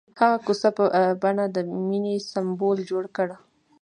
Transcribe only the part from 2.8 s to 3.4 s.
جوړ کړ.